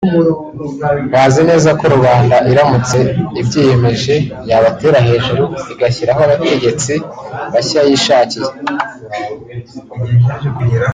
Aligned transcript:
Bazi 1.11 1.41
neza 1.49 1.69
ko 1.79 1.85
rubanda 1.93 2.35
iramutse 2.51 2.97
ibyiyemeje 3.39 4.15
yabatera 4.49 4.99
hejuru 5.07 5.43
igashyiraho 5.73 6.21
abategetsi 6.23 6.93
bashya 7.53 7.81
yishakiye 7.89 8.51